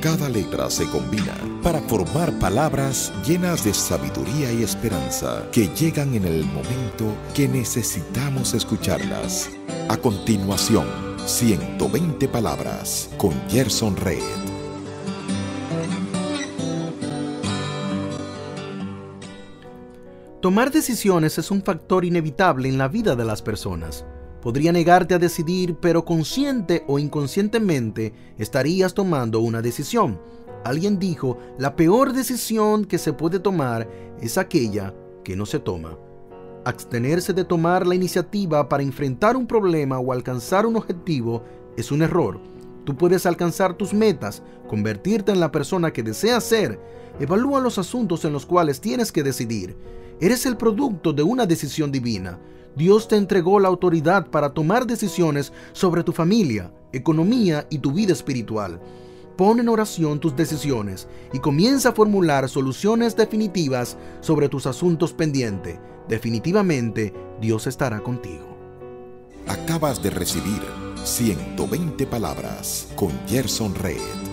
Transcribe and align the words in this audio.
Cada 0.00 0.30
letra 0.30 0.70
se 0.70 0.88
combina 0.88 1.36
para 1.62 1.78
formar 1.82 2.32
palabras 2.38 3.12
llenas 3.26 3.64
de 3.64 3.74
sabiduría 3.74 4.50
y 4.50 4.62
esperanza 4.62 5.46
que 5.52 5.68
llegan 5.68 6.14
en 6.14 6.24
el 6.24 6.42
momento 6.46 7.14
que 7.34 7.46
necesitamos 7.46 8.54
escucharlas. 8.54 9.50
A 9.90 9.98
continuación, 9.98 10.86
120 11.26 12.28
palabras 12.28 13.10
con 13.18 13.34
Gerson 13.50 13.94
Red. 13.94 14.22
Tomar 20.40 20.70
decisiones 20.70 21.36
es 21.36 21.50
un 21.50 21.62
factor 21.62 22.06
inevitable 22.06 22.70
en 22.70 22.78
la 22.78 22.88
vida 22.88 23.16
de 23.16 23.26
las 23.26 23.42
personas. 23.42 24.06
Podría 24.42 24.72
negarte 24.72 25.14
a 25.14 25.18
decidir, 25.18 25.76
pero 25.76 26.04
consciente 26.04 26.84
o 26.86 26.98
inconscientemente 26.98 28.14
estarías 28.38 28.94
tomando 28.94 29.40
una 29.40 29.60
decisión. 29.60 30.18
Alguien 30.64 30.98
dijo, 30.98 31.38
la 31.58 31.76
peor 31.76 32.12
decisión 32.12 32.84
que 32.84 32.98
se 32.98 33.12
puede 33.12 33.38
tomar 33.38 33.88
es 34.20 34.38
aquella 34.38 34.94
que 35.24 35.36
no 35.36 35.46
se 35.46 35.58
toma. 35.58 35.98
Abstenerse 36.64 37.32
de 37.32 37.44
tomar 37.44 37.86
la 37.86 37.94
iniciativa 37.94 38.68
para 38.68 38.82
enfrentar 38.82 39.36
un 39.36 39.46
problema 39.46 39.98
o 39.98 40.12
alcanzar 40.12 40.66
un 40.66 40.76
objetivo 40.76 41.42
es 41.76 41.90
un 41.90 42.02
error. 42.02 42.40
Tú 42.84 42.96
puedes 42.96 43.26
alcanzar 43.26 43.74
tus 43.74 43.94
metas, 43.94 44.42
convertirte 44.68 45.32
en 45.32 45.40
la 45.40 45.52
persona 45.52 45.92
que 45.92 46.02
deseas 46.02 46.44
ser. 46.44 46.78
Evalúa 47.20 47.60
los 47.60 47.76
asuntos 47.78 48.24
en 48.24 48.32
los 48.32 48.46
cuales 48.46 48.80
tienes 48.80 49.12
que 49.12 49.22
decidir. 49.22 49.76
Eres 50.20 50.46
el 50.46 50.56
producto 50.56 51.12
de 51.12 51.22
una 51.22 51.44
decisión 51.44 51.92
divina. 51.92 52.40
Dios 52.74 53.08
te 53.08 53.16
entregó 53.16 53.60
la 53.60 53.68
autoridad 53.68 54.26
para 54.28 54.54
tomar 54.54 54.86
decisiones 54.86 55.52
sobre 55.72 56.02
tu 56.02 56.12
familia, 56.12 56.72
economía 56.92 57.66
y 57.68 57.78
tu 57.78 57.92
vida 57.92 58.14
espiritual. 58.14 58.80
Pon 59.36 59.60
en 59.60 59.68
oración 59.68 60.18
tus 60.18 60.34
decisiones 60.34 61.08
y 61.32 61.38
comienza 61.38 61.90
a 61.90 61.92
formular 61.92 62.48
soluciones 62.48 63.16
definitivas 63.16 63.98
sobre 64.20 64.48
tus 64.48 64.66
asuntos 64.66 65.12
pendientes. 65.12 65.78
Definitivamente, 66.08 67.12
Dios 67.40 67.66
estará 67.66 68.00
contigo. 68.00 68.56
Acabas 69.46 70.02
de 70.02 70.10
recibir 70.10 70.60
120 71.04 72.06
palabras 72.06 72.88
con 72.96 73.10
Gerson 73.26 73.74
Red. 73.74 74.29